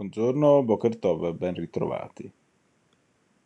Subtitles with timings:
[0.00, 2.30] Buongiorno, Boker Tov, ben ritrovati.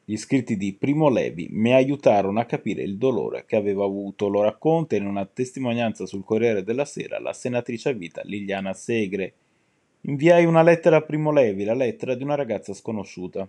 [0.05, 4.43] Gli scritti di Primo Levi mi aiutarono a capire il dolore che avevo avuto, lo
[4.43, 9.33] racconta in una testimonianza sul Corriere della Sera la senatrice a vita Liliana Segre.
[10.03, 13.49] Inviai una lettera a Primo Levi, la lettera di una ragazza sconosciuta.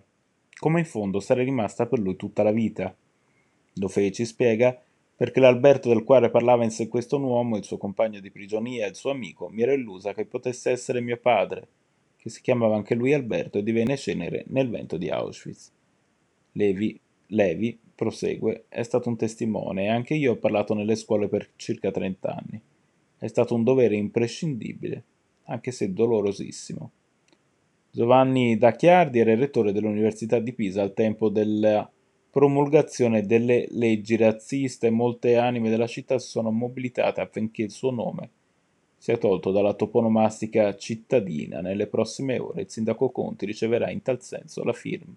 [0.58, 2.96] Come in fondo sarei rimasta per lui tutta la vita.
[3.74, 4.82] Lo feci, spiega,
[5.14, 8.94] perché l'Alberto del quale parlava in sé questo uomo, il suo compagno di prigionia il
[8.94, 11.68] suo amico, mi ero illusa che potesse essere mio padre
[12.24, 15.70] che si chiamava anche lui Alberto e divenne cenere nel vento di Auschwitz.
[16.52, 21.50] Levi, Levi prosegue, è stato un testimone e anche io ho parlato nelle scuole per
[21.56, 22.58] circa 30 anni.
[23.18, 25.04] È stato un dovere imprescindibile,
[25.44, 26.90] anche se dolorosissimo.
[27.90, 31.86] Giovanni D'Acchiardi era il rettore dell'Università di Pisa al tempo della
[32.30, 37.90] promulgazione delle leggi razziste e molte anime della città si sono mobilitate affinché il suo
[37.90, 38.30] nome
[39.04, 41.60] sia tolto dalla toponomastica cittadina.
[41.60, 45.12] Nelle prossime ore il sindaco Conti riceverà in tal senso firma,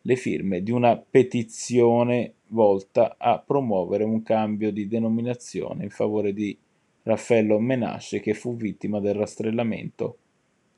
[0.00, 6.58] le firme di una petizione volta a promuovere un cambio di denominazione in favore di
[7.04, 10.16] Raffaello Menasce che fu vittima del rastrellamento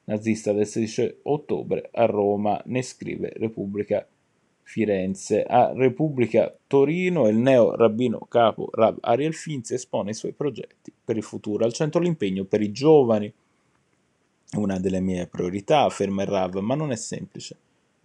[0.04, 4.06] nazista del 16 ottobre a Roma, ne scrive Repubblica
[4.64, 5.44] Firenze.
[5.44, 11.16] A Repubblica Torino il neo rabbino capo Rab Ariel Finzi espone i suoi progetti per
[11.16, 11.64] il futuro.
[11.64, 13.32] Al centro l'impegno per i giovani.
[14.54, 17.56] Una delle mie priorità, afferma il Rav, ma non è semplice.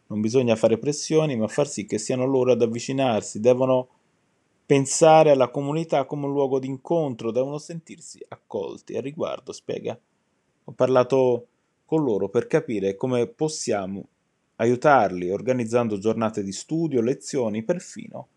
[0.08, 3.40] Non bisogna fare pressioni, ma far sì che siano loro ad avvicinarsi.
[3.40, 3.88] Devono
[4.66, 8.98] pensare alla comunità come un luogo di incontro, devono sentirsi accolti.
[8.98, 9.98] A riguardo, spiega,
[10.64, 11.48] ho parlato
[11.86, 14.06] con loro per capire come possiamo
[14.60, 18.28] aiutarli organizzando giornate di studio, lezioni, perfino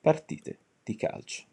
[0.00, 1.44] partite di calcio.